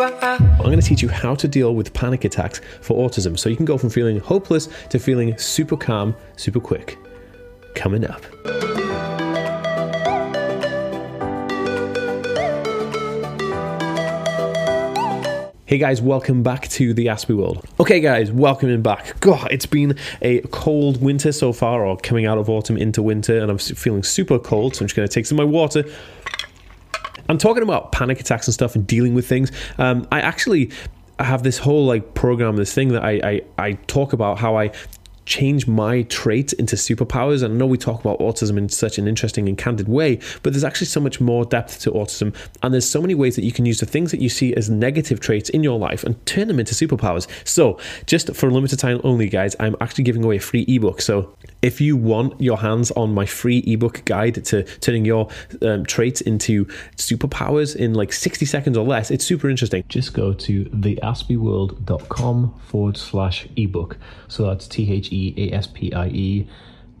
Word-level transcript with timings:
I'm 0.00 0.58
going 0.58 0.78
to 0.78 0.86
teach 0.86 1.02
you 1.02 1.08
how 1.08 1.34
to 1.34 1.48
deal 1.48 1.74
with 1.74 1.92
panic 1.92 2.24
attacks 2.24 2.60
for 2.82 2.96
autism 3.04 3.36
so 3.36 3.48
you 3.48 3.56
can 3.56 3.64
go 3.64 3.76
from 3.76 3.90
feeling 3.90 4.20
hopeless 4.20 4.68
to 4.90 4.98
feeling 5.00 5.36
super 5.38 5.76
calm, 5.76 6.14
super 6.36 6.60
quick. 6.60 6.96
Coming 7.74 8.04
up. 8.04 8.24
Hey 15.66 15.78
guys, 15.78 16.00
welcome 16.00 16.44
back 16.44 16.68
to 16.68 16.94
the 16.94 17.06
Aspie 17.06 17.36
World. 17.36 17.66
Okay, 17.80 17.98
guys, 17.98 18.30
welcome 18.30 18.80
back. 18.80 19.18
God, 19.18 19.48
it's 19.50 19.66
been 19.66 19.98
a 20.22 20.42
cold 20.52 21.02
winter 21.02 21.32
so 21.32 21.52
far, 21.52 21.84
or 21.84 21.96
coming 21.96 22.24
out 22.24 22.38
of 22.38 22.48
autumn 22.48 22.76
into 22.76 23.02
winter, 23.02 23.40
and 23.40 23.50
I'm 23.50 23.58
feeling 23.58 24.04
super 24.04 24.38
cold, 24.38 24.76
so 24.76 24.82
I'm 24.82 24.86
just 24.86 24.94
going 24.96 25.08
to 25.08 25.12
take 25.12 25.26
some 25.26 25.40
of 25.40 25.46
my 25.48 25.52
water. 25.52 25.84
I'm 27.28 27.38
talking 27.38 27.62
about 27.62 27.92
panic 27.92 28.20
attacks 28.20 28.46
and 28.46 28.54
stuff 28.54 28.74
and 28.74 28.86
dealing 28.86 29.14
with 29.14 29.28
things. 29.28 29.52
Um, 29.78 30.06
I 30.10 30.20
actually 30.20 30.70
have 31.18 31.42
this 31.42 31.58
whole 31.58 31.84
like 31.86 32.14
program, 32.14 32.56
this 32.56 32.72
thing 32.72 32.88
that 32.88 33.04
I, 33.04 33.20
I, 33.24 33.40
I 33.58 33.72
talk 33.72 34.12
about 34.12 34.38
how 34.38 34.56
I 34.56 34.70
change 35.28 35.66
my 35.66 36.02
traits 36.04 36.54
into 36.54 36.74
superpowers. 36.74 37.42
And 37.42 37.54
I 37.54 37.56
know 37.56 37.66
we 37.66 37.76
talk 37.76 38.00
about 38.00 38.18
autism 38.18 38.56
in 38.56 38.68
such 38.70 38.98
an 38.98 39.06
interesting 39.06 39.46
and 39.48 39.58
candid 39.58 39.86
way, 39.86 40.18
but 40.42 40.52
there's 40.52 40.64
actually 40.64 40.86
so 40.86 41.00
much 41.00 41.20
more 41.20 41.44
depth 41.44 41.80
to 41.80 41.90
autism. 41.92 42.34
And 42.62 42.72
there's 42.72 42.88
so 42.88 43.02
many 43.02 43.14
ways 43.14 43.36
that 43.36 43.44
you 43.44 43.52
can 43.52 43.66
use 43.66 43.78
the 43.78 43.86
things 43.86 44.10
that 44.10 44.22
you 44.22 44.30
see 44.30 44.54
as 44.54 44.70
negative 44.70 45.20
traits 45.20 45.50
in 45.50 45.62
your 45.62 45.78
life 45.78 46.02
and 46.02 46.24
turn 46.24 46.48
them 46.48 46.58
into 46.58 46.74
superpowers. 46.74 47.28
So, 47.46 47.78
just 48.06 48.34
for 48.34 48.48
a 48.48 48.50
limited 48.50 48.78
time 48.78 49.00
only, 49.04 49.28
guys, 49.28 49.54
I'm 49.60 49.76
actually 49.82 50.04
giving 50.04 50.24
away 50.24 50.36
a 50.36 50.40
free 50.40 50.64
ebook. 50.66 51.02
So, 51.02 51.34
if 51.60 51.80
you 51.80 51.96
want 51.96 52.40
your 52.40 52.56
hands 52.58 52.90
on 52.92 53.12
my 53.12 53.26
free 53.26 53.58
ebook 53.66 54.04
guide 54.06 54.42
to 54.46 54.62
turning 54.80 55.04
your 55.04 55.28
um, 55.60 55.84
traits 55.84 56.22
into 56.22 56.64
superpowers 56.96 57.76
in 57.76 57.92
like 57.92 58.12
60 58.12 58.46
seconds 58.46 58.78
or 58.78 58.86
less, 58.86 59.10
it's 59.10 59.26
super 59.26 59.50
interesting. 59.50 59.84
Just 59.88 60.14
go 60.14 60.32
to 60.32 60.64
theaspieworld.com 60.64 62.54
forward 62.60 62.96
slash 62.96 63.46
ebook. 63.56 63.98
So 64.28 64.46
that's 64.46 64.66
T 64.68 64.90
H 64.92 65.12
E 65.12 65.17
A 65.36 65.44
S 65.54 65.66
P 65.66 65.92
I 65.92 66.08
E 66.08 66.46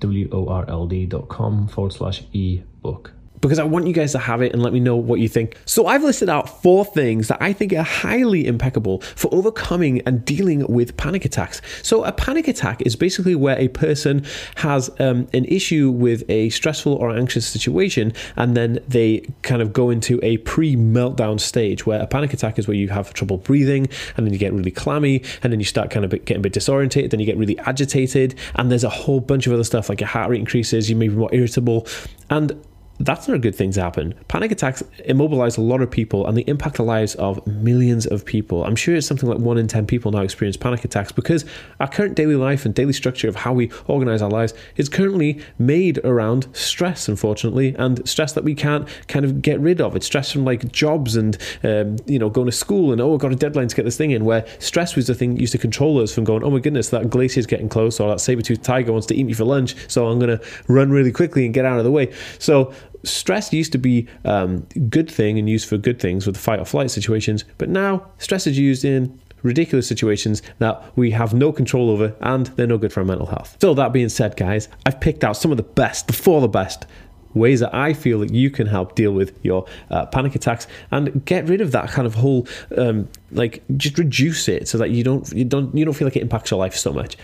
W 0.00 0.28
O 0.32 0.48
R 0.48 0.64
L 0.68 0.86
D 0.86 1.06
dot 1.06 1.28
com 1.28 1.68
forward 1.68 1.92
slash 1.92 2.22
ebook 2.32 3.12
because 3.40 3.58
I 3.58 3.64
want 3.64 3.86
you 3.86 3.92
guys 3.92 4.12
to 4.12 4.18
have 4.18 4.42
it 4.42 4.52
and 4.52 4.62
let 4.62 4.72
me 4.72 4.80
know 4.80 4.96
what 4.96 5.20
you 5.20 5.28
think. 5.28 5.56
So, 5.64 5.86
I've 5.86 6.02
listed 6.02 6.28
out 6.28 6.62
four 6.62 6.84
things 6.84 7.28
that 7.28 7.40
I 7.40 7.52
think 7.52 7.72
are 7.72 7.82
highly 7.82 8.46
impeccable 8.46 9.00
for 9.00 9.32
overcoming 9.32 10.00
and 10.02 10.24
dealing 10.24 10.66
with 10.66 10.96
panic 10.96 11.24
attacks. 11.24 11.60
So, 11.82 12.04
a 12.04 12.12
panic 12.12 12.48
attack 12.48 12.82
is 12.82 12.96
basically 12.96 13.34
where 13.34 13.58
a 13.58 13.68
person 13.68 14.24
has 14.56 14.90
um, 15.00 15.28
an 15.32 15.44
issue 15.46 15.90
with 15.90 16.22
a 16.28 16.50
stressful 16.50 16.94
or 16.94 17.16
anxious 17.16 17.46
situation 17.46 18.12
and 18.36 18.56
then 18.56 18.78
they 18.88 19.26
kind 19.42 19.62
of 19.62 19.72
go 19.72 19.90
into 19.90 20.18
a 20.22 20.38
pre 20.38 20.76
meltdown 20.76 21.40
stage 21.40 21.86
where 21.86 22.00
a 22.00 22.06
panic 22.06 22.32
attack 22.32 22.58
is 22.58 22.66
where 22.68 22.76
you 22.76 22.88
have 22.88 23.12
trouble 23.14 23.38
breathing 23.38 23.88
and 24.16 24.26
then 24.26 24.32
you 24.32 24.38
get 24.38 24.52
really 24.52 24.70
clammy 24.70 25.22
and 25.42 25.52
then 25.52 25.60
you 25.60 25.66
start 25.66 25.90
kind 25.90 26.04
of 26.04 26.10
getting 26.10 26.38
a 26.38 26.40
bit 26.40 26.52
disoriented, 26.52 27.10
then 27.10 27.20
you 27.20 27.26
get 27.26 27.36
really 27.36 27.58
agitated, 27.60 28.34
and 28.56 28.70
there's 28.70 28.84
a 28.84 28.90
whole 28.90 29.20
bunch 29.20 29.46
of 29.46 29.52
other 29.52 29.64
stuff 29.64 29.88
like 29.88 30.00
your 30.00 30.08
heart 30.08 30.30
rate 30.30 30.40
increases, 30.40 30.88
you 30.88 30.96
may 30.96 31.08
be 31.08 31.14
more 31.14 31.32
irritable. 31.32 31.86
And 32.30 32.52
that's 33.00 33.28
not 33.28 33.40
good 33.40 33.54
thing 33.54 33.70
to 33.72 33.80
happen. 33.80 34.14
Panic 34.26 34.50
attacks 34.50 34.82
immobilize 35.04 35.56
a 35.56 35.60
lot 35.60 35.80
of 35.82 35.90
people 35.90 36.26
and 36.26 36.36
they 36.36 36.42
impact 36.42 36.76
the 36.76 36.82
lives 36.82 37.14
of 37.16 37.44
millions 37.46 38.06
of 38.06 38.24
people. 38.24 38.64
I'm 38.64 38.74
sure 38.74 38.96
it's 38.96 39.06
something 39.06 39.28
like 39.28 39.38
one 39.38 39.56
in 39.56 39.68
10 39.68 39.86
people 39.86 40.10
now 40.10 40.22
experience 40.22 40.56
panic 40.56 40.84
attacks 40.84 41.12
because 41.12 41.44
our 41.78 41.88
current 41.88 42.16
daily 42.16 42.34
life 42.34 42.64
and 42.64 42.74
daily 42.74 42.92
structure 42.92 43.28
of 43.28 43.36
how 43.36 43.52
we 43.52 43.70
organize 43.86 44.20
our 44.20 44.30
lives 44.30 44.52
is 44.76 44.88
currently 44.88 45.40
made 45.58 45.98
around 46.04 46.48
stress, 46.52 47.08
unfortunately, 47.08 47.74
and 47.76 48.06
stress 48.08 48.32
that 48.32 48.42
we 48.42 48.54
can't 48.54 48.88
kind 49.06 49.24
of 49.24 49.42
get 49.42 49.60
rid 49.60 49.80
of. 49.80 49.94
It's 49.94 50.06
stress 50.06 50.32
from 50.32 50.44
like 50.44 50.72
jobs 50.72 51.14
and, 51.14 51.38
um, 51.62 51.96
you 52.06 52.18
know, 52.18 52.28
going 52.28 52.46
to 52.46 52.52
school 52.52 52.90
and, 52.90 53.00
oh, 53.00 53.14
I've 53.14 53.20
got 53.20 53.32
a 53.32 53.36
deadline 53.36 53.68
to 53.68 53.76
get 53.76 53.84
this 53.84 53.96
thing 53.96 54.10
in, 54.10 54.24
where 54.24 54.44
stress 54.58 54.96
was 54.96 55.06
the 55.06 55.14
thing 55.14 55.36
used 55.36 55.52
to 55.52 55.58
control 55.58 56.00
us 56.00 56.12
from 56.12 56.24
going, 56.24 56.42
oh 56.42 56.50
my 56.50 56.58
goodness, 56.58 56.88
that 56.88 57.10
glacier's 57.10 57.46
getting 57.46 57.68
close 57.68 58.00
or 58.00 58.08
that 58.08 58.20
saber-toothed 58.20 58.64
tiger 58.64 58.92
wants 58.92 59.06
to 59.06 59.14
eat 59.14 59.24
me 59.24 59.32
for 59.32 59.44
lunch, 59.44 59.76
so 59.88 60.08
I'm 60.08 60.18
going 60.18 60.36
to 60.36 60.44
run 60.66 60.90
really 60.90 61.12
quickly 61.12 61.44
and 61.44 61.54
get 61.54 61.64
out 61.64 61.78
of 61.78 61.84
the 61.84 61.90
way. 61.90 62.12
So 62.38 62.72
stress 63.04 63.52
used 63.52 63.72
to 63.72 63.78
be 63.78 64.06
um, 64.24 64.66
good 64.88 65.10
thing 65.10 65.38
and 65.38 65.48
used 65.48 65.68
for 65.68 65.76
good 65.76 66.00
things 66.00 66.26
with 66.26 66.36
fight 66.36 66.60
or 66.60 66.64
flight 66.64 66.90
situations, 66.90 67.44
but 67.58 67.68
now 67.68 68.06
stress 68.18 68.46
is 68.46 68.58
used 68.58 68.84
in 68.84 69.18
ridiculous 69.42 69.86
situations 69.86 70.42
that 70.58 70.82
we 70.96 71.10
have 71.12 71.32
no 71.32 71.52
control 71.52 71.90
over 71.90 72.14
and 72.20 72.46
they're 72.56 72.66
no 72.66 72.78
good 72.78 72.92
for 72.92 73.00
our 73.00 73.06
mental 73.06 73.26
health. 73.26 73.56
So 73.60 73.74
that 73.74 73.92
being 73.92 74.08
said, 74.08 74.36
guys, 74.36 74.68
I've 74.84 75.00
picked 75.00 75.24
out 75.24 75.36
some 75.36 75.50
of 75.50 75.56
the 75.56 75.62
best, 75.62 76.06
before 76.06 76.40
the 76.40 76.48
best 76.48 76.86
ways 77.34 77.60
that 77.60 77.74
I 77.74 77.92
feel 77.92 78.20
that 78.20 78.32
you 78.32 78.50
can 78.50 78.66
help 78.66 78.94
deal 78.94 79.12
with 79.12 79.38
your 79.42 79.66
uh, 79.90 80.06
panic 80.06 80.34
attacks 80.34 80.66
and 80.90 81.24
get 81.24 81.48
rid 81.48 81.60
of 81.60 81.72
that 81.72 81.90
kind 81.90 82.06
of 82.06 82.14
whole 82.14 82.48
um, 82.76 83.08
like 83.30 83.62
just 83.76 83.98
reduce 83.98 84.48
it 84.48 84.66
so 84.66 84.78
that 84.78 84.90
you 84.90 85.04
don't 85.04 85.30
you 85.32 85.44
don't 85.44 85.74
you 85.76 85.84
don't 85.84 85.94
feel 85.94 86.06
like 86.06 86.16
it 86.16 86.22
impacts 86.22 86.50
your 86.50 86.58
life 86.58 86.74
so 86.74 86.92
much. 86.92 87.16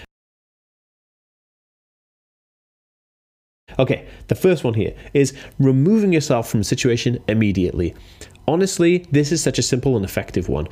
Okay, 3.79 4.07
the 4.29 4.35
first 4.35 4.65
one 4.65 4.75
here 4.75 4.95
is 5.13 5.35
removing 5.59 6.13
yourself 6.13 6.49
from 6.49 6.61
a 6.61 6.65
situation 6.65 7.19
immediately. 7.29 7.95
Honestly, 8.47 8.99
this 9.11 9.33
is 9.33 9.43
such 9.43 9.59
a 9.59 9.63
simple 9.63 9.97
and 9.97 10.05
effective 10.05 10.49
one 10.49 10.69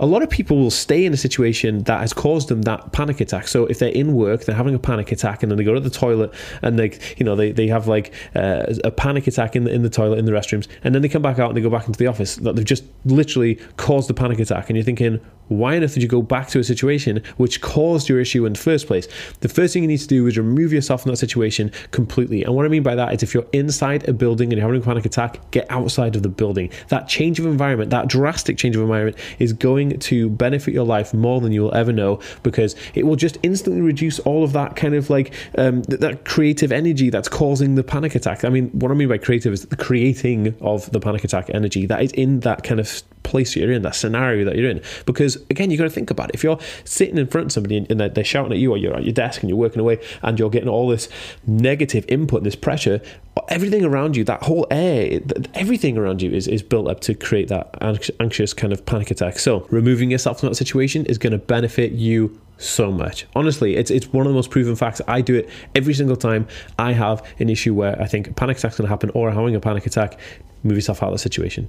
a 0.00 0.06
lot 0.06 0.22
of 0.22 0.30
people 0.30 0.56
will 0.56 0.70
stay 0.70 1.04
in 1.04 1.12
a 1.12 1.16
situation 1.16 1.84
that 1.84 2.00
has 2.00 2.14
caused 2.14 2.48
them 2.48 2.62
that 2.62 2.90
panic 2.92 3.20
attack. 3.20 3.46
So 3.46 3.66
if 3.66 3.78
they're 3.78 3.92
in 3.92 4.14
work, 4.14 4.46
they're 4.46 4.56
having 4.56 4.74
a 4.74 4.78
panic 4.78 5.12
attack, 5.12 5.42
and 5.42 5.52
then 5.52 5.58
they 5.58 5.64
go 5.64 5.74
to 5.74 5.80
the 5.80 5.90
toilet 5.90 6.32
and 6.62 6.78
they, 6.78 6.98
you 7.18 7.24
know, 7.24 7.36
they, 7.36 7.52
they 7.52 7.68
have 7.68 7.86
like 7.86 8.12
uh, 8.34 8.74
a 8.82 8.90
panic 8.90 9.26
attack 9.26 9.54
in 9.54 9.64
the 9.64 9.72
in 9.72 9.82
the 9.82 9.90
toilet 9.90 10.18
in 10.18 10.24
the 10.24 10.32
restrooms, 10.32 10.66
and 10.82 10.94
then 10.94 11.02
they 11.02 11.08
come 11.08 11.20
back 11.20 11.38
out 11.38 11.50
and 11.50 11.56
they 11.56 11.60
go 11.60 11.68
back 11.68 11.86
into 11.86 11.98
the 11.98 12.06
office 12.06 12.36
that 12.36 12.56
they've 12.56 12.64
just 12.64 12.84
literally 13.04 13.56
caused 13.76 14.08
the 14.08 14.14
panic 14.14 14.40
attack, 14.40 14.70
and 14.70 14.76
you're 14.76 14.84
thinking, 14.84 15.20
why 15.50 15.76
on 15.76 15.82
earth 15.82 15.94
did 15.94 16.02
you 16.02 16.08
go 16.08 16.22
back 16.22 16.48
to 16.48 16.60
a 16.60 16.64
situation 16.64 17.22
which 17.36 17.60
caused 17.60 18.08
your 18.08 18.20
issue 18.20 18.46
in 18.46 18.52
the 18.52 18.58
first 18.58 18.86
place? 18.86 19.08
The 19.40 19.48
first 19.48 19.74
thing 19.74 19.82
you 19.82 19.88
need 19.88 19.98
to 19.98 20.06
do 20.06 20.26
is 20.26 20.38
remove 20.38 20.72
yourself 20.72 21.02
from 21.02 21.10
that 21.10 21.16
situation 21.16 21.72
completely. 21.90 22.44
And 22.44 22.54
what 22.54 22.64
I 22.64 22.68
mean 22.68 22.84
by 22.84 22.94
that 22.94 23.12
is 23.12 23.22
if 23.22 23.34
you're 23.34 23.46
inside 23.52 24.08
a 24.08 24.12
building 24.12 24.52
and 24.52 24.58
you're 24.58 24.66
having 24.66 24.80
a 24.80 24.84
panic 24.84 25.04
attack, 25.04 25.50
get 25.50 25.66
outside 25.68 26.14
of 26.14 26.22
the 26.22 26.28
building. 26.28 26.70
That 26.88 27.08
change 27.08 27.40
of 27.40 27.46
environment, 27.46 27.90
that 27.90 28.06
drastic 28.06 28.56
change 28.56 28.76
of 28.76 28.82
environment 28.82 29.16
is 29.40 29.52
going 29.52 29.98
to 29.98 30.30
benefit 30.30 30.72
your 30.72 30.86
life 30.86 31.12
more 31.12 31.40
than 31.40 31.50
you 31.50 31.62
will 31.62 31.74
ever 31.74 31.92
know 31.92 32.20
because 32.44 32.76
it 32.94 33.04
will 33.04 33.16
just 33.16 33.38
instantly 33.42 33.82
reduce 33.82 34.20
all 34.20 34.44
of 34.44 34.52
that 34.52 34.76
kind 34.76 34.94
of 34.94 35.10
like 35.10 35.34
um, 35.58 35.82
th- 35.82 36.00
that 36.00 36.24
creative 36.24 36.70
energy 36.70 37.10
that's 37.10 37.28
causing 37.28 37.74
the 37.74 37.82
panic 37.82 38.14
attack. 38.14 38.44
I 38.44 38.50
mean, 38.50 38.68
what 38.68 38.92
I 38.92 38.94
mean 38.94 39.08
by 39.08 39.18
creative 39.18 39.52
is 39.52 39.66
the 39.66 39.76
creating 39.76 40.54
of 40.60 40.90
the 40.92 41.00
panic 41.00 41.24
attack 41.24 41.50
energy 41.52 41.86
that 41.86 42.02
is 42.02 42.12
in 42.12 42.40
that 42.40 42.62
kind 42.62 42.78
of 42.78 43.02
place 43.22 43.56
you're 43.56 43.72
in, 43.72 43.82
that 43.82 43.94
scenario 43.94 44.44
that 44.44 44.56
you're 44.56 44.70
in. 44.70 44.82
Because 45.06 45.36
again, 45.50 45.70
you 45.70 45.78
got 45.78 45.84
to 45.84 45.90
think 45.90 46.10
about 46.10 46.30
it. 46.30 46.34
If 46.34 46.44
you're 46.44 46.58
sitting 46.84 47.18
in 47.18 47.26
front 47.26 47.46
of 47.46 47.52
somebody 47.52 47.86
and 47.88 48.00
they're 48.00 48.24
shouting 48.24 48.52
at 48.52 48.58
you, 48.58 48.72
or 48.72 48.76
you're 48.76 48.94
at 48.94 49.04
your 49.04 49.12
desk 49.12 49.42
and 49.42 49.48
you're 49.48 49.58
working 49.58 49.80
away, 49.80 49.98
and 50.22 50.38
you're 50.38 50.50
getting 50.50 50.68
all 50.68 50.88
this 50.88 51.08
negative 51.46 52.04
input, 52.08 52.44
this 52.44 52.56
pressure, 52.56 53.00
everything 53.48 53.84
around 53.84 54.16
you, 54.16 54.24
that 54.24 54.42
whole 54.42 54.66
air, 54.70 55.20
everything 55.54 55.96
around 55.96 56.22
you 56.22 56.30
is, 56.30 56.48
is 56.48 56.62
built 56.62 56.88
up 56.88 57.00
to 57.00 57.14
create 57.14 57.48
that 57.48 57.76
anxious 58.20 58.52
kind 58.52 58.72
of 58.72 58.84
panic 58.86 59.10
attack. 59.10 59.38
So 59.38 59.66
removing 59.70 60.10
yourself 60.10 60.40
from 60.40 60.48
that 60.48 60.54
situation 60.54 61.06
is 61.06 61.18
going 61.18 61.32
to 61.32 61.38
benefit 61.38 61.92
you 61.92 62.40
so 62.58 62.92
much. 62.92 63.26
Honestly, 63.34 63.76
it's 63.76 63.90
it's 63.90 64.12
one 64.12 64.26
of 64.26 64.32
the 64.32 64.36
most 64.36 64.50
proven 64.50 64.76
facts. 64.76 65.00
I 65.08 65.22
do 65.22 65.34
it 65.34 65.48
every 65.74 65.94
single 65.94 66.16
time 66.16 66.46
I 66.78 66.92
have 66.92 67.26
an 67.38 67.48
issue 67.48 67.74
where 67.74 68.00
I 68.00 68.06
think 68.06 68.28
a 68.28 68.34
panic 68.34 68.58
attack's 68.58 68.76
going 68.76 68.86
to 68.86 68.90
happen 68.90 69.10
or 69.14 69.30
I'm 69.30 69.36
having 69.36 69.56
a 69.56 69.60
panic 69.60 69.86
attack. 69.86 70.18
Move 70.62 70.74
yourself 70.74 71.02
out 71.02 71.06
of 71.06 71.14
the 71.14 71.18
situation. 71.18 71.68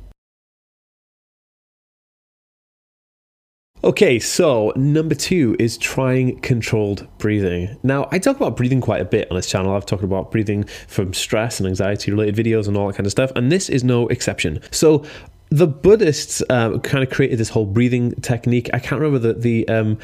Okay, 3.84 4.20
so 4.20 4.72
number 4.76 5.16
two 5.16 5.56
is 5.58 5.76
trying 5.76 6.40
controlled 6.42 7.08
breathing. 7.18 7.78
Now, 7.82 8.08
I 8.12 8.20
talk 8.20 8.36
about 8.36 8.56
breathing 8.56 8.80
quite 8.80 9.02
a 9.02 9.06
bit 9.06 9.28
on 9.32 9.38
this 9.38 9.50
channel. 9.50 9.76
I've 9.76 9.88
talked 9.88 10.04
about 10.04 10.30
breathing 10.30 10.66
from 10.88 11.16
stress 11.16 11.60
and 11.60 11.68
anxiety 11.68 12.12
related 12.12 12.36
videos 12.36 12.68
and 12.68 12.78
all 12.78 12.88
that 12.88 12.96
kind 12.96 13.08
of 13.08 13.12
stuff, 13.12 13.32
and 13.36 13.52
this 13.52 13.70
is 13.70 13.84
no 13.84 14.08
exception. 14.10 14.60
So, 14.70 15.04
the 15.50 15.66
Buddhists 15.66 16.44
uh, 16.50 16.78
kind 16.80 17.04
of 17.04 17.10
created 17.10 17.40
this 17.40 17.50
whole 17.50 17.66
breathing 17.66 18.12
technique. 18.22 18.70
I 18.72 18.78
can't 18.78 19.02
remember 19.02 19.34
the 19.34 19.40
the 19.40 19.68
um, 19.68 19.98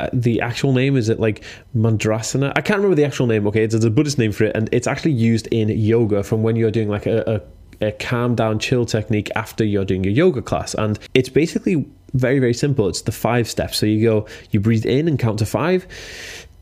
uh, 0.00 0.10
the 0.12 0.40
actual 0.40 0.72
name 0.72 0.96
is 0.96 1.08
it 1.08 1.18
like 1.18 1.42
mandrasana 1.74 2.52
i 2.54 2.60
can't 2.60 2.78
remember 2.78 2.94
the 2.94 3.04
actual 3.04 3.26
name 3.26 3.46
okay 3.46 3.62
it's, 3.62 3.74
it's 3.74 3.84
a 3.84 3.90
buddhist 3.90 4.18
name 4.18 4.30
for 4.30 4.44
it 4.44 4.54
and 4.54 4.68
it's 4.70 4.86
actually 4.86 5.12
used 5.12 5.46
in 5.48 5.70
yoga 5.70 6.22
from 6.22 6.42
when 6.42 6.54
you're 6.54 6.70
doing 6.70 6.88
like 6.88 7.06
a, 7.06 7.42
a, 7.80 7.86
a 7.86 7.92
calm 7.92 8.34
down 8.34 8.58
chill 8.58 8.84
technique 8.84 9.30
after 9.36 9.64
you're 9.64 9.86
doing 9.86 10.04
your 10.04 10.12
yoga 10.12 10.42
class 10.42 10.74
and 10.74 10.98
it's 11.14 11.30
basically 11.30 11.86
very, 12.14 12.38
very 12.38 12.54
simple. 12.54 12.88
It's 12.88 13.02
the 13.02 13.12
five 13.12 13.48
steps. 13.48 13.78
So 13.78 13.86
you 13.86 14.02
go, 14.02 14.26
you 14.50 14.60
breathe 14.60 14.86
in 14.86 15.08
and 15.08 15.18
count 15.18 15.38
to 15.40 15.46
five, 15.46 15.86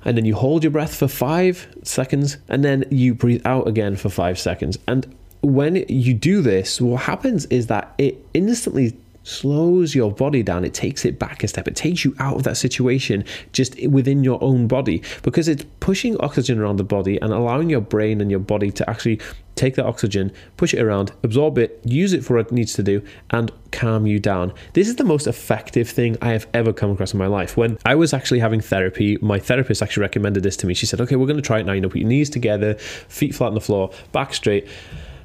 and 0.05 0.17
then 0.17 0.25
you 0.25 0.35
hold 0.35 0.64
your 0.64 0.70
breath 0.70 0.96
for 0.96 1.08
five 1.08 1.67
seconds, 1.82 2.37
and 2.49 2.64
then 2.64 2.85
you 2.91 3.14
breathe 3.14 3.43
out 3.44 3.67
again 3.69 3.96
for 3.96 4.08
five 4.08 4.38
seconds. 4.38 4.79
And 4.87 5.14
when 5.43 5.85
you 5.88 6.14
do 6.14 6.41
this, 6.41 6.81
what 6.81 7.02
happens 7.02 7.46
is 7.46 7.67
that 7.69 7.94
it 7.99 8.25
instantly 8.35 8.96
slows 9.24 9.94
your 9.94 10.12
body 10.12 10.42
down. 10.42 10.64
It 10.64 10.74
takes 10.74 11.04
it 11.04 11.18
back 11.18 11.42
a 11.42 11.48
step. 11.48 11.66
It 11.66 11.74
takes 11.74 12.04
you 12.04 12.14
out 12.18 12.36
of 12.36 12.44
that 12.44 12.56
situation 12.56 13.24
just 13.52 13.82
within 13.88 14.22
your 14.22 14.42
own 14.42 14.68
body 14.68 15.02
because 15.22 15.48
it's 15.48 15.64
pushing 15.80 16.16
oxygen 16.20 16.60
around 16.60 16.76
the 16.76 16.84
body 16.84 17.20
and 17.20 17.32
allowing 17.32 17.68
your 17.68 17.80
brain 17.80 18.20
and 18.20 18.30
your 18.30 18.40
body 18.40 18.70
to 18.70 18.88
actually 18.88 19.20
take 19.54 19.76
that 19.76 19.86
oxygen, 19.86 20.32
push 20.56 20.74
it 20.74 20.80
around, 20.80 21.12
absorb 21.22 21.58
it, 21.58 21.80
use 21.84 22.12
it 22.12 22.24
for 22.24 22.36
what 22.36 22.46
it 22.46 22.52
needs 22.52 22.74
to 22.74 22.82
do, 22.82 23.02
and 23.30 23.52
calm 23.70 24.06
you 24.06 24.18
down. 24.18 24.52
This 24.72 24.88
is 24.88 24.96
the 24.96 25.04
most 25.04 25.26
effective 25.26 25.88
thing 25.88 26.16
I 26.20 26.30
have 26.30 26.46
ever 26.54 26.72
come 26.72 26.90
across 26.90 27.12
in 27.12 27.18
my 27.18 27.26
life. 27.26 27.56
When 27.56 27.78
I 27.84 27.94
was 27.94 28.12
actually 28.12 28.40
having 28.40 28.60
therapy, 28.60 29.16
my 29.20 29.38
therapist 29.38 29.82
actually 29.82 30.02
recommended 30.02 30.42
this 30.42 30.56
to 30.58 30.66
me. 30.66 30.74
She 30.74 30.86
said, 30.86 31.00
Okay, 31.00 31.16
we're 31.16 31.26
going 31.26 31.36
to 31.36 31.42
try 31.42 31.60
it 31.60 31.66
now. 31.66 31.72
You 31.72 31.80
know, 31.80 31.88
put 31.88 32.00
your 32.00 32.08
knees 32.08 32.30
together, 32.30 32.74
feet 32.74 33.34
flat 33.34 33.48
on 33.48 33.54
the 33.54 33.60
floor, 33.60 33.90
back 34.12 34.34
straight 34.34 34.66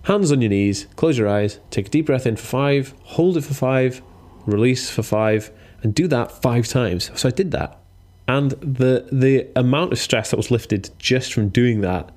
Hands 0.09 0.31
on 0.31 0.41
your 0.41 0.49
knees, 0.49 0.87
close 0.95 1.19
your 1.19 1.27
eyes, 1.27 1.59
take 1.69 1.85
a 1.85 1.89
deep 1.91 2.07
breath 2.07 2.25
in 2.25 2.35
for 2.35 2.47
five, 2.47 2.95
hold 3.03 3.37
it 3.37 3.43
for 3.43 3.53
five, 3.53 4.01
release 4.47 4.89
for 4.89 5.03
five, 5.03 5.51
and 5.83 5.93
do 5.93 6.07
that 6.07 6.31
five 6.31 6.67
times. 6.67 7.11
So 7.13 7.29
I 7.29 7.31
did 7.31 7.51
that. 7.51 7.79
And 8.27 8.49
the 8.53 9.07
the 9.11 9.47
amount 9.55 9.93
of 9.93 9.99
stress 9.99 10.31
that 10.31 10.37
was 10.37 10.49
lifted 10.49 10.89
just 10.97 11.31
from 11.31 11.49
doing 11.49 11.81
that 11.81 12.09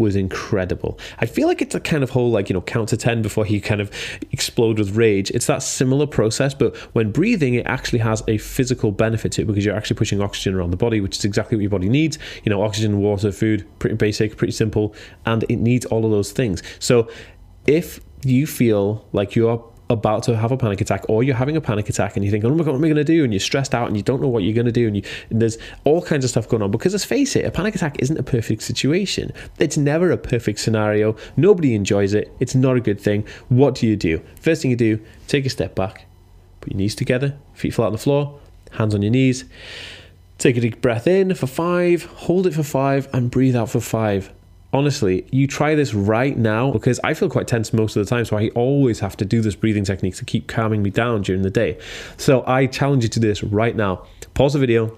was 0.00 0.16
incredible. 0.16 0.98
I 1.18 1.26
feel 1.26 1.46
like 1.46 1.60
it's 1.60 1.74
a 1.74 1.80
kind 1.80 2.02
of 2.02 2.10
whole 2.10 2.30
like, 2.30 2.48
you 2.48 2.54
know, 2.54 2.62
count 2.62 2.88
to 2.88 2.96
10 2.96 3.20
before 3.20 3.46
you 3.46 3.60
kind 3.60 3.82
of 3.82 3.90
explode 4.32 4.78
with 4.78 4.96
rage. 4.96 5.30
It's 5.30 5.46
that 5.46 5.62
similar 5.62 6.06
process, 6.06 6.54
but 6.54 6.74
when 6.94 7.12
breathing, 7.12 7.54
it 7.54 7.66
actually 7.66 7.98
has 7.98 8.22
a 8.26 8.38
physical 8.38 8.92
benefit 8.92 9.32
to 9.32 9.42
it 9.42 9.44
because 9.44 9.64
you're 9.64 9.76
actually 9.76 9.96
pushing 9.96 10.22
oxygen 10.22 10.54
around 10.54 10.70
the 10.70 10.78
body, 10.78 11.02
which 11.02 11.18
is 11.18 11.24
exactly 11.26 11.56
what 11.56 11.62
your 11.62 11.70
body 11.70 11.90
needs. 11.90 12.18
You 12.44 12.50
know, 12.50 12.62
oxygen, 12.62 12.98
water, 12.98 13.30
food, 13.30 13.66
pretty 13.78 13.96
basic, 13.96 14.38
pretty 14.38 14.54
simple, 14.54 14.94
and 15.26 15.44
it 15.50 15.56
needs 15.56 15.84
all 15.84 16.06
of 16.06 16.10
those 16.10 16.32
things. 16.32 16.62
So 16.78 17.10
if 17.66 18.00
you 18.24 18.46
feel 18.46 19.06
like 19.12 19.36
you're 19.36 19.69
about 19.90 20.22
to 20.22 20.36
have 20.36 20.52
a 20.52 20.56
panic 20.56 20.80
attack 20.80 21.04
or 21.08 21.22
you're 21.22 21.34
having 21.34 21.56
a 21.56 21.60
panic 21.60 21.88
attack 21.88 22.16
and 22.16 22.24
you 22.24 22.30
think, 22.30 22.44
oh 22.44 22.50
my 22.50 22.64
God, 22.64 22.68
what 22.68 22.76
am 22.76 22.84
I 22.84 22.88
going 22.88 22.96
to 22.96 23.04
do? 23.04 23.24
And 23.24 23.32
you're 23.32 23.40
stressed 23.40 23.74
out 23.74 23.88
and 23.88 23.96
you 23.96 24.02
don't 24.02 24.22
know 24.22 24.28
what 24.28 24.44
you're 24.44 24.54
going 24.54 24.66
to 24.66 24.72
do. 24.72 24.86
And, 24.86 24.96
you, 24.96 25.02
and 25.28 25.42
there's 25.42 25.58
all 25.84 26.00
kinds 26.00 26.24
of 26.24 26.30
stuff 26.30 26.48
going 26.48 26.62
on 26.62 26.70
because 26.70 26.92
let's 26.92 27.04
face 27.04 27.36
it, 27.36 27.44
a 27.44 27.50
panic 27.50 27.74
attack 27.74 28.00
isn't 28.00 28.16
a 28.16 28.22
perfect 28.22 28.62
situation. 28.62 29.32
It's 29.58 29.76
never 29.76 30.10
a 30.12 30.16
perfect 30.16 30.60
scenario. 30.60 31.16
Nobody 31.36 31.74
enjoys 31.74 32.14
it. 32.14 32.32
It's 32.38 32.54
not 32.54 32.76
a 32.76 32.80
good 32.80 33.00
thing. 33.00 33.26
What 33.48 33.74
do 33.74 33.86
you 33.86 33.96
do? 33.96 34.22
First 34.40 34.62
thing 34.62 34.70
you 34.70 34.76
do, 34.76 35.04
take 35.26 35.44
a 35.44 35.50
step 35.50 35.74
back, 35.74 36.06
put 36.60 36.72
your 36.72 36.78
knees 36.78 36.94
together, 36.94 37.36
feet 37.52 37.74
flat 37.74 37.86
on 37.86 37.92
the 37.92 37.98
floor, 37.98 38.38
hands 38.72 38.94
on 38.94 39.02
your 39.02 39.10
knees. 39.10 39.44
Take 40.38 40.56
a 40.56 40.60
deep 40.60 40.80
breath 40.80 41.06
in 41.06 41.34
for 41.34 41.46
five, 41.46 42.04
hold 42.04 42.46
it 42.46 42.54
for 42.54 42.62
five, 42.62 43.08
and 43.12 43.30
breathe 43.30 43.54
out 43.54 43.68
for 43.68 43.80
five 43.80 44.32
honestly, 44.72 45.26
you 45.30 45.46
try 45.46 45.74
this 45.74 45.94
right 45.94 46.36
now 46.36 46.70
because 46.70 47.00
I 47.02 47.14
feel 47.14 47.28
quite 47.28 47.48
tense 47.48 47.72
most 47.72 47.96
of 47.96 48.04
the 48.04 48.08
time. 48.08 48.24
So 48.24 48.36
I 48.36 48.48
always 48.50 49.00
have 49.00 49.16
to 49.18 49.24
do 49.24 49.40
this 49.40 49.54
breathing 49.54 49.84
technique 49.84 50.16
to 50.16 50.24
keep 50.24 50.46
calming 50.46 50.82
me 50.82 50.90
down 50.90 51.22
during 51.22 51.42
the 51.42 51.50
day. 51.50 51.78
So 52.16 52.44
I 52.46 52.66
challenge 52.66 53.02
you 53.02 53.08
to 53.10 53.20
this 53.20 53.42
right 53.42 53.74
now. 53.74 54.06
Pause 54.34 54.54
the 54.54 54.58
video. 54.60 54.96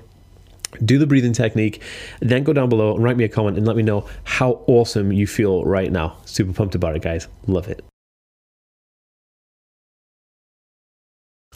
Do 0.83 0.99
the 0.99 1.07
breathing 1.07 1.35
technique, 1.35 1.83
then 2.21 2.45
go 2.45 2.55
down 2.55 2.71
below 2.71 2.95
and 2.95 3.05
write 3.05 3.19
me 3.19 3.25
a 3.25 3.29
comment 3.29 3.59
and 3.59 3.67
let 3.67 3.77
me 3.77 3.83
know 3.83 4.09
how 4.25 4.63
awesome 4.67 5.13
you 5.13 5.27
feel 5.27 5.67
right 5.67 5.93
now. 5.93 6.17
Super 6.25 6.55
pumped 6.55 6.75
about 6.75 6.97
it, 6.97 7.03
guys. 7.03 7.29
Love 7.47 7.69
it. 7.69 7.85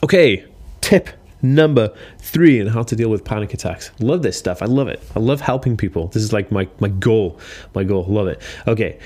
Okay, 0.03 0.45
tip 0.81 1.09
number 1.41 1.93
three 2.19 2.59
and 2.59 2.69
how 2.69 2.83
to 2.83 2.95
deal 2.95 3.09
with 3.09 3.23
panic 3.23 3.53
attacks. 3.53 3.91
Love 3.99 4.21
this 4.21 4.37
stuff. 4.37 4.61
I 4.61 4.65
love 4.65 4.87
it. 4.87 5.01
I 5.15 5.19
love 5.19 5.41
helping 5.41 5.77
people. 5.77 6.07
This 6.07 6.23
is 6.23 6.33
like 6.33 6.51
my, 6.51 6.67
my 6.79 6.89
goal. 6.89 7.39
My 7.73 7.83
goal. 7.83 8.05
Love 8.05 8.27
it. 8.27 8.41
Okay. 8.67 8.99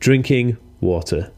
Drinking 0.00 0.56
water. 0.80 1.30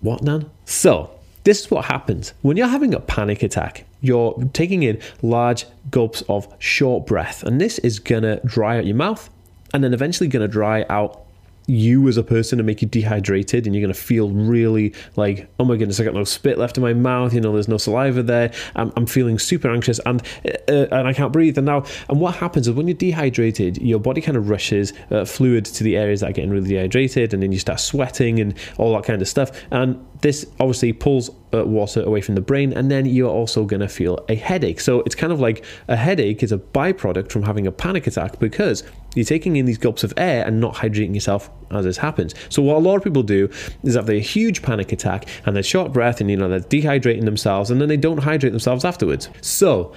What, 0.00 0.22
Nan? 0.22 0.50
So, 0.64 1.10
this 1.44 1.60
is 1.60 1.70
what 1.70 1.84
happens 1.86 2.34
when 2.42 2.56
you're 2.56 2.68
having 2.68 2.94
a 2.94 3.00
panic 3.00 3.42
attack. 3.42 3.84
You're 4.00 4.36
taking 4.52 4.82
in 4.82 5.00
large 5.22 5.66
gulps 5.90 6.22
of 6.22 6.52
short 6.58 7.06
breath, 7.06 7.42
and 7.42 7.60
this 7.60 7.78
is 7.80 7.98
gonna 7.98 8.40
dry 8.44 8.78
out 8.78 8.86
your 8.86 8.96
mouth 8.96 9.30
and 9.74 9.82
then 9.82 9.94
eventually 9.94 10.28
gonna 10.28 10.48
dry 10.48 10.84
out 10.88 11.22
you 11.66 12.08
as 12.08 12.16
a 12.16 12.22
person 12.22 12.58
and 12.58 12.66
make 12.66 12.82
you 12.82 12.88
dehydrated 12.88 13.66
and 13.66 13.74
you're 13.74 13.82
going 13.82 13.94
to 13.94 14.00
feel 14.00 14.30
really 14.30 14.94
like 15.16 15.48
oh 15.58 15.64
my 15.64 15.76
goodness 15.76 16.00
i 16.00 16.04
got 16.04 16.14
no 16.14 16.24
spit 16.24 16.58
left 16.58 16.76
in 16.76 16.82
my 16.82 16.92
mouth 16.92 17.32
you 17.32 17.40
know 17.40 17.52
there's 17.52 17.68
no 17.68 17.78
saliva 17.78 18.22
there. 18.22 18.52
I'm, 18.76 18.92
I'm 18.96 19.06
feeling 19.06 19.38
super 19.38 19.70
anxious 19.70 20.00
and 20.06 20.22
uh, 20.68 20.86
and 20.90 21.08
i 21.08 21.12
can't 21.12 21.32
breathe. 21.32 21.56
And 21.58 21.66
now 21.66 21.84
and 22.08 22.20
what 22.20 22.36
happens 22.36 22.68
is 22.68 22.74
when 22.74 22.88
you're 22.88 22.96
dehydrated 22.96 23.78
your 23.78 24.00
body 24.00 24.20
kind 24.20 24.36
of 24.36 24.48
rushes 24.48 24.92
uh, 25.10 25.24
fluid 25.24 25.64
to 25.66 25.84
the 25.84 25.96
areas 25.96 26.20
that 26.20 26.30
are 26.30 26.32
getting 26.32 26.50
really 26.50 26.68
dehydrated 26.68 27.34
and 27.34 27.42
then 27.42 27.52
you 27.52 27.58
start 27.58 27.80
sweating 27.80 28.40
and 28.40 28.54
all 28.78 28.92
that 28.94 29.04
kind 29.04 29.22
of 29.22 29.28
stuff. 29.28 29.50
And 29.70 30.04
this 30.22 30.46
obviously 30.60 30.92
pulls 30.92 31.30
uh, 31.52 31.64
water 31.64 32.02
away 32.02 32.20
from 32.20 32.36
the 32.36 32.40
brain, 32.40 32.72
and 32.72 32.90
then 32.90 33.06
you're 33.06 33.30
also 33.30 33.64
going 33.64 33.80
to 33.80 33.88
feel 33.88 34.24
a 34.28 34.34
headache. 34.34 34.80
So 34.80 35.00
it's 35.00 35.14
kind 35.14 35.32
of 35.32 35.40
like 35.40 35.64
a 35.88 35.96
headache 35.96 36.42
is 36.42 36.52
a 36.52 36.58
byproduct 36.58 37.30
from 37.30 37.42
having 37.42 37.66
a 37.66 37.72
panic 37.72 38.06
attack 38.06 38.38
because 38.38 38.84
you're 39.14 39.24
taking 39.24 39.56
in 39.56 39.66
these 39.66 39.78
gulps 39.78 40.04
of 40.04 40.14
air 40.16 40.46
and 40.46 40.60
not 40.60 40.74
hydrating 40.76 41.14
yourself 41.14 41.50
as 41.70 41.84
this 41.84 41.98
happens. 41.98 42.34
So 42.48 42.62
what 42.62 42.76
a 42.76 42.78
lot 42.78 42.96
of 42.96 43.04
people 43.04 43.22
do 43.22 43.50
is 43.82 43.94
have 43.96 44.08
a 44.08 44.20
huge 44.20 44.62
panic 44.62 44.92
attack 44.92 45.28
and 45.44 45.54
they're 45.54 45.62
short 45.62 45.92
breath 45.92 46.20
and 46.20 46.30
you 46.30 46.36
know 46.36 46.48
they're 46.48 46.60
dehydrating 46.60 47.24
themselves 47.24 47.70
and 47.70 47.80
then 47.80 47.88
they 47.88 47.96
don't 47.96 48.18
hydrate 48.18 48.52
themselves 48.52 48.84
afterwards. 48.84 49.28
So 49.40 49.92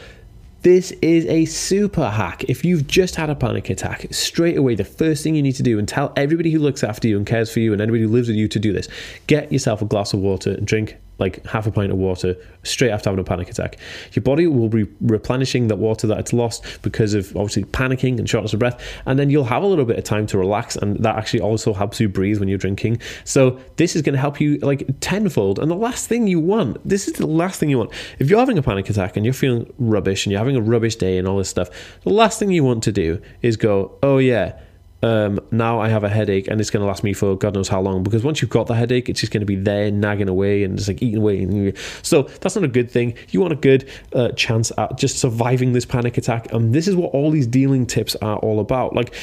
this 0.66 0.90
is 1.04 1.28
a 1.28 1.46
super 1.46 2.10
hack. 2.10 2.44
If 2.46 2.66
you've 2.66 2.88
just 2.88 3.16
had 3.16 3.30
a 3.30 3.36
panic 3.36 3.70
attack, 3.70 4.08
straight 4.12 4.58
away, 4.58 4.74
the 4.74 4.84
first 4.84 5.24
thing 5.24 5.36
you 5.36 5.44
need 5.44 5.54
to 5.58 5.64
do 5.64 5.78
and 5.78 5.88
tell 5.88 6.12
everybody 6.16 6.50
who 6.50 6.58
looks 6.58 6.84
after 6.84 7.08
you 7.08 7.18
and 7.18 7.26
cares 7.28 7.54
for 7.54 7.60
you 7.60 7.72
and 7.72 7.80
anybody 7.80 8.02
who 8.02 8.10
lives 8.10 8.30
with 8.30 8.36
you 8.36 8.48
to 8.48 8.58
do 8.58 8.74
this 8.74 8.88
get 9.28 9.52
yourself 9.52 9.84
a 9.84 9.86
glass 9.86 10.12
of 10.12 10.22
water 10.22 10.54
and 10.54 10.66
drink 10.66 10.98
like 11.18 11.46
half 11.46 11.68
a 11.68 11.72
pint 11.72 11.92
of 11.92 11.98
water 11.98 12.36
straight 12.64 12.92
after 12.92 13.10
having 13.10 13.22
a 13.22 13.24
panic 13.24 13.50
attack. 13.50 13.78
Your 14.14 14.24
body 14.24 14.48
will 14.48 14.70
be 14.70 14.86
replenishing 15.02 15.68
that 15.68 15.78
water 15.78 16.08
that 16.08 16.20
it's 16.20 16.34
lost 16.34 16.64
because 16.82 17.14
of 17.14 17.36
obviously 17.36 17.64
panicking 17.64 18.20
and 18.20 18.30
shortness 18.30 18.54
of 18.54 18.60
breath, 18.60 18.82
and 19.06 19.18
then 19.18 19.30
you'll 19.30 19.46
have 19.46 19.64
a 19.64 19.68
little 19.68 19.86
bit 19.86 19.98
of 19.98 20.04
time 20.04 20.28
to 20.28 20.38
relax, 20.38 20.76
and 20.76 20.98
that 20.98 21.16
actually 21.16 21.42
also 21.42 21.74
helps 21.74 22.00
you 22.00 22.10
breathe 22.10 22.40
when 22.40 22.50
you're 22.50 22.58
drinking. 22.58 23.00
So 23.24 23.60
this 23.78 23.96
is 23.96 24.02
going 24.02 24.14
to 24.14 24.20
help 24.20 24.42
you 24.42 24.58
like 24.60 24.88
tenfold. 25.00 25.60
And 25.60 25.70
the 25.70 25.76
last 25.76 26.08
thing 26.08 26.28
you 26.28 26.40
want, 26.40 26.88
this 26.88 27.08
is 27.08 27.14
the 27.14 27.28
last 27.28 27.60
thing 27.60 27.70
you 27.70 27.78
want. 27.78 27.92
If 28.20 28.30
you're 28.30 28.40
having 28.40 28.58
a 28.58 28.64
panic 28.64 28.90
attack 28.90 29.16
and 29.16 29.26
you're 29.26 29.34
feeling 29.34 29.72
rubbish 29.78 30.26
and 30.26 30.32
you're 30.32 30.40
having 30.40 30.56
a 30.56 30.62
rubbish 30.62 30.96
day 30.96 31.18
and 31.18 31.28
all 31.28 31.38
this 31.38 31.50
stuff, 31.50 31.70
the 32.04 32.12
last 32.12 32.40
thing 32.40 32.52
you 32.52 32.64
want 32.64 32.84
to 32.84 32.92
do 32.92 33.22
is 33.42 33.58
go, 33.58 33.98
oh 34.04 34.18
yeah 34.18 34.60
um, 35.06 35.40
now 35.52 35.80
I 35.80 35.88
have 35.90 36.04
a 36.04 36.10
headache 36.10 36.48
and 36.48 36.60
it's 36.60 36.72
going 36.72 36.82
to 36.82 36.88
last 36.88 37.04
me 37.04 37.14
for 37.14 37.38
God 37.38 37.54
knows 37.54 37.68
how 37.68 37.80
long 37.80 38.02
because 38.02 38.24
once 38.24 38.42
you've 38.42 38.50
got 38.50 38.66
the 38.66 38.74
headache, 38.74 39.08
it's 39.08 39.20
just 39.20 39.32
going 39.32 39.42
to 39.42 39.46
be 39.46 39.56
there 39.56 39.92
nagging 39.92 40.28
away 40.28 40.64
and 40.64 40.76
just 40.78 40.88
like 40.88 41.00
eating 41.04 41.20
away. 41.20 41.74
So 42.02 42.24
that's 42.24 42.56
not 42.56 42.64
a 42.64 42.68
good 42.68 42.90
thing. 42.90 43.16
You 43.30 43.40
want 43.40 43.54
a 43.54 43.58
good 43.58 43.88
uh, 44.14 44.30
chance 44.30 44.72
at 44.80 44.98
just 44.98 45.20
surviving 45.20 45.74
this 45.74 45.86
panic 45.86 46.18
attack. 46.18 46.52
And 46.52 46.74
this 46.74 46.88
is 46.88 46.96
what 46.96 47.14
all 47.14 47.30
these 47.30 47.46
dealing 47.46 47.86
tips 47.86 48.16
are 48.16 48.38
all 48.38 48.60
about. 48.60 48.96
Like, 48.96 49.14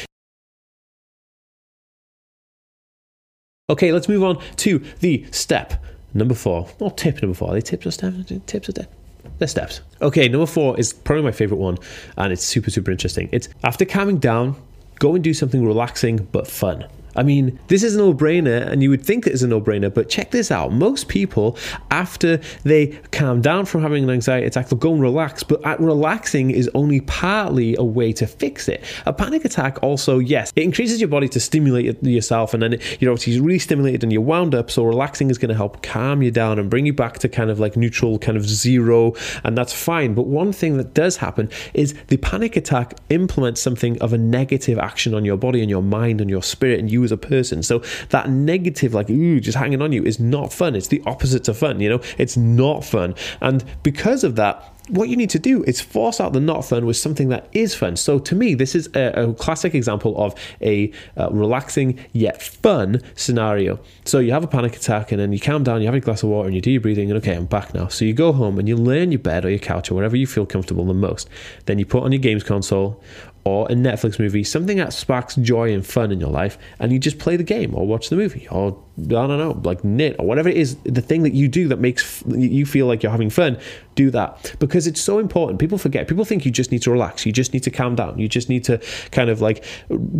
okay, 3.68 3.90
let's 3.90 4.08
move 4.08 4.22
on 4.22 4.40
to 4.58 4.78
the 5.00 5.26
step 5.32 5.82
number 6.14 6.36
four. 6.36 6.68
Not 6.80 6.96
tip 6.96 7.20
number 7.22 7.34
four. 7.34 7.50
Are 7.50 7.54
they 7.54 7.60
tips 7.60 7.86
or 7.86 7.90
steps? 7.90 8.32
Tips 8.46 8.68
or 8.68 8.72
steps? 8.72 8.94
They're 9.38 9.48
steps. 9.48 9.80
Okay, 10.00 10.28
number 10.28 10.46
four 10.46 10.78
is 10.78 10.92
probably 10.92 11.24
my 11.24 11.32
favorite 11.32 11.58
one, 11.58 11.78
and 12.16 12.32
it's 12.32 12.44
super, 12.44 12.70
super 12.70 12.92
interesting. 12.92 13.28
It's 13.32 13.48
after 13.64 13.84
calming 13.84 14.18
down, 14.18 14.54
go 15.02 15.16
and 15.16 15.24
do 15.24 15.34
something 15.34 15.66
relaxing 15.66 16.28
but 16.30 16.46
fun. 16.46 16.86
I 17.16 17.22
mean, 17.22 17.58
this 17.68 17.82
is 17.82 17.94
a 17.96 17.98
no 17.98 18.14
brainer, 18.14 18.66
and 18.66 18.82
you 18.82 18.90
would 18.90 19.04
think 19.04 19.26
it 19.26 19.32
is 19.32 19.42
a 19.42 19.48
no 19.48 19.60
brainer, 19.60 19.92
but 19.92 20.08
check 20.08 20.30
this 20.30 20.50
out. 20.50 20.72
Most 20.72 21.08
people, 21.08 21.56
after 21.90 22.40
they 22.64 22.88
calm 23.10 23.40
down 23.40 23.66
from 23.66 23.82
having 23.82 24.04
an 24.04 24.10
anxiety 24.10 24.46
attack, 24.46 24.68
they'll 24.68 24.78
go 24.78 24.92
and 24.92 25.02
relax, 25.02 25.42
but 25.42 25.64
at 25.66 25.80
relaxing 25.80 26.50
is 26.50 26.70
only 26.74 27.00
partly 27.02 27.76
a 27.76 27.84
way 27.84 28.12
to 28.12 28.26
fix 28.26 28.68
it. 28.68 28.82
A 29.06 29.12
panic 29.12 29.44
attack, 29.44 29.82
also, 29.82 30.18
yes, 30.18 30.52
it 30.56 30.62
increases 30.62 31.00
your 31.00 31.08
body 31.08 31.28
to 31.28 31.40
stimulate 31.40 32.02
yourself, 32.02 32.54
and 32.54 32.62
then 32.62 32.78
you're 33.00 33.14
really 33.14 33.58
stimulated 33.58 34.02
and 34.02 34.12
you're 34.12 34.22
wound 34.22 34.54
up, 34.54 34.70
so 34.70 34.84
relaxing 34.84 35.30
is 35.30 35.38
going 35.38 35.50
to 35.50 35.54
help 35.54 35.82
calm 35.82 36.22
you 36.22 36.30
down 36.30 36.58
and 36.58 36.70
bring 36.70 36.86
you 36.86 36.92
back 36.92 37.18
to 37.18 37.28
kind 37.28 37.50
of 37.50 37.60
like 37.60 37.76
neutral, 37.76 38.18
kind 38.18 38.36
of 38.36 38.48
zero, 38.48 39.14
and 39.44 39.56
that's 39.58 39.72
fine. 39.72 40.14
But 40.14 40.26
one 40.26 40.52
thing 40.52 40.76
that 40.78 40.94
does 40.94 41.18
happen 41.18 41.50
is 41.74 41.94
the 42.08 42.16
panic 42.16 42.56
attack 42.56 42.98
implements 43.10 43.60
something 43.60 44.00
of 44.00 44.12
a 44.12 44.18
negative 44.18 44.78
action 44.78 45.14
on 45.14 45.24
your 45.24 45.36
body 45.36 45.60
and 45.60 45.68
your 45.68 45.82
mind 45.82 46.20
and 46.20 46.30
your 46.30 46.42
spirit, 46.42 46.78
and 46.78 46.90
you 46.90 47.01
as 47.04 47.12
a 47.12 47.16
person. 47.16 47.62
So 47.62 47.82
that 48.10 48.30
negative, 48.30 48.94
like, 48.94 49.10
ooh, 49.10 49.40
just 49.40 49.58
hanging 49.58 49.82
on 49.82 49.92
you 49.92 50.04
is 50.04 50.18
not 50.20 50.52
fun. 50.52 50.74
It's 50.74 50.88
the 50.88 51.02
opposite 51.06 51.48
of 51.48 51.56
fun, 51.58 51.80
you 51.80 51.88
know? 51.88 52.00
It's 52.18 52.36
not 52.36 52.84
fun. 52.84 53.14
And 53.40 53.64
because 53.82 54.24
of 54.24 54.36
that, 54.36 54.72
what 54.88 55.08
you 55.08 55.16
need 55.16 55.30
to 55.30 55.38
do 55.38 55.62
is 55.64 55.80
force 55.80 56.20
out 56.20 56.32
the 56.32 56.40
not 56.40 56.64
fun 56.64 56.86
with 56.86 56.96
something 56.96 57.28
that 57.28 57.48
is 57.52 57.74
fun. 57.74 57.96
So 57.96 58.18
to 58.18 58.34
me, 58.34 58.54
this 58.54 58.74
is 58.74 58.88
a, 58.94 59.28
a 59.28 59.34
classic 59.34 59.74
example 59.74 60.20
of 60.20 60.34
a 60.60 60.92
uh, 61.16 61.30
relaxing 61.30 61.98
yet 62.12 62.42
fun 62.42 63.00
scenario. 63.14 63.78
So 64.04 64.18
you 64.18 64.32
have 64.32 64.42
a 64.42 64.48
panic 64.48 64.76
attack 64.76 65.12
and 65.12 65.20
then 65.20 65.32
you 65.32 65.38
calm 65.38 65.62
down, 65.62 65.80
you 65.80 65.86
have 65.86 65.94
a 65.94 66.00
glass 66.00 66.22
of 66.22 66.30
water 66.30 66.48
and 66.48 66.54
you 66.54 66.60
do 66.60 66.70
your 66.70 66.80
breathing 66.80 67.10
and 67.10 67.18
okay, 67.18 67.34
I'm 67.34 67.46
back 67.46 67.74
now. 67.74 67.88
So 67.88 68.04
you 68.04 68.12
go 68.12 68.32
home 68.32 68.58
and 68.58 68.68
you 68.68 68.76
lay 68.76 69.02
on 69.02 69.12
your 69.12 69.20
bed 69.20 69.44
or 69.44 69.50
your 69.50 69.60
couch 69.60 69.90
or 69.90 69.94
wherever 69.94 70.16
you 70.16 70.26
feel 70.26 70.46
comfortable 70.46 70.84
the 70.84 70.94
most. 70.94 71.28
Then 71.66 71.78
you 71.78 71.86
put 71.86 72.02
on 72.02 72.10
your 72.10 72.20
games 72.20 72.42
console 72.42 73.02
or 73.44 73.66
a 73.66 73.74
Netflix 73.74 74.18
movie, 74.18 74.44
something 74.44 74.76
that 74.78 74.92
sparks 74.92 75.34
joy 75.36 75.72
and 75.72 75.86
fun 75.86 76.12
in 76.12 76.20
your 76.20 76.30
life, 76.30 76.58
and 76.78 76.92
you 76.92 76.98
just 76.98 77.18
play 77.18 77.36
the 77.36 77.44
game 77.44 77.74
or 77.74 77.86
watch 77.86 78.08
the 78.08 78.16
movie 78.16 78.46
or 78.48 78.82
I 78.98 79.02
don't 79.02 79.38
know, 79.38 79.58
like 79.64 79.82
knit 79.84 80.16
or 80.18 80.26
whatever 80.26 80.50
it 80.50 80.56
is, 80.56 80.76
the 80.84 81.00
thing 81.00 81.22
that 81.22 81.32
you 81.32 81.48
do 81.48 81.66
that 81.68 81.78
makes 81.78 82.22
you 82.26 82.66
feel 82.66 82.86
like 82.86 83.02
you're 83.02 83.12
having 83.12 83.30
fun, 83.30 83.58
do 83.94 84.10
that 84.10 84.54
because 84.58 84.86
it's 84.86 85.00
so 85.00 85.18
important. 85.18 85.58
People 85.58 85.78
forget. 85.78 86.08
People 86.08 86.26
think 86.26 86.44
you 86.44 86.50
just 86.50 86.70
need 86.70 86.82
to 86.82 86.90
relax. 86.90 87.24
You 87.24 87.32
just 87.32 87.54
need 87.54 87.62
to 87.62 87.70
calm 87.70 87.94
down. 87.94 88.18
You 88.18 88.28
just 88.28 88.50
need 88.50 88.64
to 88.64 88.82
kind 89.10 89.30
of 89.30 89.40
like 89.40 89.64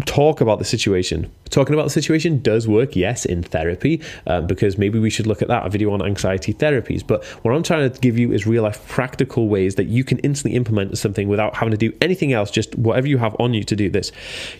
talk 0.06 0.40
about 0.40 0.58
the 0.58 0.64
situation. 0.64 1.30
Talking 1.50 1.74
about 1.74 1.84
the 1.84 1.90
situation 1.90 2.40
does 2.40 2.66
work, 2.66 2.96
yes, 2.96 3.26
in 3.26 3.42
therapy, 3.42 4.00
um, 4.26 4.46
because 4.46 4.78
maybe 4.78 4.98
we 4.98 5.10
should 5.10 5.26
look 5.26 5.42
at 5.42 5.48
that 5.48 5.66
a 5.66 5.70
video 5.70 5.92
on 5.92 6.02
anxiety 6.02 6.54
therapies. 6.54 7.06
But 7.06 7.24
what 7.42 7.54
I'm 7.54 7.62
trying 7.62 7.90
to 7.90 8.00
give 8.00 8.18
you 8.18 8.32
is 8.32 8.46
real 8.46 8.62
life 8.62 8.86
practical 8.88 9.48
ways 9.48 9.74
that 9.74 9.84
you 9.84 10.02
can 10.02 10.18
instantly 10.20 10.56
implement 10.56 10.96
something 10.96 11.28
without 11.28 11.56
having 11.56 11.72
to 11.72 11.76
do 11.76 11.92
anything 12.00 12.32
else. 12.32 12.50
Just 12.50 12.74
whatever 12.76 13.06
you 13.06 13.18
have 13.18 13.36
on 13.38 13.52
you 13.52 13.64
to 13.64 13.76
do 13.76 13.90
this, 13.90 14.12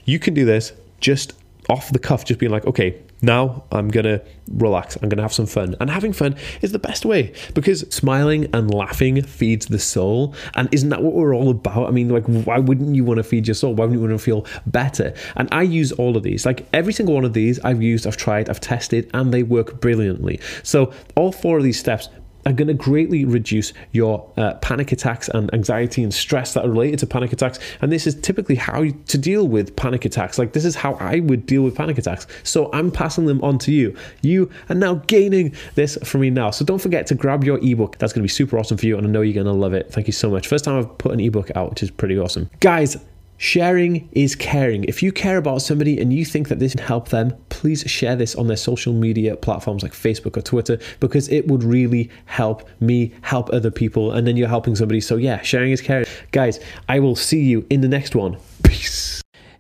you 0.05 0.19
can 0.19 0.35
do 0.35 0.45
this 0.45 0.73
just 1.01 1.33
off 1.71 1.91
the 1.93 1.99
cuff, 1.99 2.25
just 2.25 2.39
being 2.39 2.53
like, 2.53 2.67
okay, 2.67 2.99
now 3.23 3.65
I'm 3.71 3.89
going 3.89 4.05
to 4.05 4.23
relax. 4.49 4.97
I'm 4.97 5.09
going 5.09 5.17
to 5.17 5.23
have 5.23 5.33
some 5.33 5.47
fun. 5.47 5.77
And 5.81 5.89
having 5.89 6.13
fun 6.13 6.37
is 6.61 6.73
the 6.73 6.79
best 6.79 7.05
way 7.05 7.33
because 7.55 7.81
smiling 7.95 8.49
and 8.53 8.73
laughing 8.73 9.23
feeds 9.23 9.67
the 9.67 9.79
soul. 9.79 10.35
And 10.55 10.69
isn't 10.73 10.89
that 10.91 11.03
what 11.03 11.15
we're 11.15 11.35
all 11.35 11.51
about? 11.51 11.89
I 11.89 11.93
mean, 11.93 12.09
like, 12.09 12.25
why 12.27 12.59
wouldn't 12.59 12.95
you 12.95 13.05
want 13.05 13.19
to 13.19 13.23
feed 13.23 13.47
your 13.47 13.55
soul? 13.55 13.75
Why 13.75 13.85
wouldn't 13.85 14.03
you 14.03 14.09
want 14.09 14.19
to 14.19 14.25
feel 14.25 14.45
better? 14.67 15.15
And 15.37 15.49
I 15.53 15.63
use 15.63 15.93
all 15.93 16.17
of 16.17 16.25
these. 16.25 16.45
Like, 16.45 16.67
every 16.73 16.93
single 16.93 17.15
one 17.15 17.25
of 17.25 17.33
these 17.33 17.61
I've 17.61 17.81
used, 17.81 18.07
I've 18.07 18.17
tried, 18.17 18.49
I've 18.49 18.61
tested, 18.61 19.09
and 19.15 19.33
they 19.33 19.45
work 19.45 19.81
brilliantly. 19.81 20.41
So, 20.65 20.93
all 21.15 21.31
four 21.31 21.59
of 21.59 21.65
these 21.65 21.79
steps 21.79 22.09
are 22.47 22.53
going 22.53 22.69
to 22.69 22.75
greatly 22.75 23.25
reduce 23.25 23.73
your 23.93 24.29
uh, 24.37 24.55
panic 24.55 24.93
attacks 24.93 25.29
and 25.29 25.53
anxiety 25.55 26.03
and 26.03 26.13
stress 26.13 26.55
that 26.55 26.65
are 26.65 26.69
related 26.69 26.99
to 27.01 27.07
panic 27.07 27.33
attacks. 27.33 27.59
And 27.81 27.93
this 27.93 28.07
is 28.07 28.15
typically 28.17 28.57
how 28.57 28.85
to 28.85 29.19
deal 29.19 29.47
with 29.49 29.75
panic 29.77 30.05
attacks. 30.05 30.39
Like 30.39 30.53
this 30.53 30.65
is 30.65 30.75
how 30.75 30.95
I 30.95 31.21
would 31.21 31.47
deal 31.47 31.63
with 31.63 31.75
panic 31.75 31.99
attacks. 31.99 32.27
So 32.43 32.71
I'm 32.73 32.91
passing 32.91 33.27
them 33.27 33.43
on 33.43 33.59
to 33.61 33.73
you. 33.73 33.97
You 34.23 34.51
are 34.69 34.75
now 34.75 34.95
gaining 35.07 35.55
this 35.75 35.97
from 36.05 36.23
me 36.23 36.31
now. 36.31 36.51
So 36.51 36.65
don't 36.65 36.81
forget 36.81 37.07
to 37.09 37.15
grab 37.15 37.45
your 37.45 37.59
ebook. 37.63 37.99
That's 37.99 38.13
going 38.13 38.23
to 38.23 38.25
be 38.25 38.29
super 38.29 38.59
awesome 38.59 38.77
for 38.77 38.87
you, 38.87 38.97
and 38.97 39.07
I 39.07 39.11
know 39.11 39.21
you're 39.21 39.35
going 39.35 39.47
to 39.47 39.53
love 39.53 39.75
it. 39.75 39.93
Thank 39.93 40.07
you 40.07 40.13
so 40.13 40.31
much. 40.31 40.49
First 40.49 40.65
time 40.65 40.79
I've 40.79 40.99
put 40.99 41.13
an 41.13 41.21
ebook 41.21 41.51
out, 41.55 41.71
which 41.71 41.83
is 41.83 41.91
pretty 41.91 42.19
awesome, 42.19 42.51
guys. 42.61 42.97
Sharing 43.43 44.09
is 44.13 44.37
caring. 44.37 44.85
If 44.85 45.03
you 45.03 45.11
care 45.11 45.37
about 45.37 45.63
somebody 45.63 46.01
and 46.01 46.13
you 46.13 46.25
think 46.25 46.47
that 46.47 46.61
this 46.61 46.77
can 46.77 46.85
help 46.85 47.09
them, 47.09 47.35
please 47.49 47.83
share 47.91 48.15
this 48.15 48.37
on 48.37 48.47
their 48.47 48.57
social 48.57 48.93
media 48.93 49.35
platforms 49.35 49.83
like 49.83 49.91
Facebook 49.91 50.37
or 50.37 50.43
Twitter 50.43 50.79
because 51.01 51.29
it 51.29 51.49
would 51.49 51.65
really 51.65 52.09
help 52.27 52.69
me 52.79 53.13
help 53.23 53.53
other 53.53 53.73
people. 53.73 54.13
And 54.13 54.29
then 54.29 54.37
you're 54.37 54.47
helping 54.47 54.77
somebody. 54.77 55.01
So, 55.01 55.17
yeah, 55.17 55.43
sharing 55.43 55.73
is 55.73 55.81
caring. 55.81 56.07
Guys, 56.31 56.61
I 56.89 57.01
will 57.01 57.17
see 57.17 57.43
you 57.43 57.67
in 57.69 57.81
the 57.81 57.89
next 57.89 58.15
one. 58.15 58.37
Peace. 58.63 59.12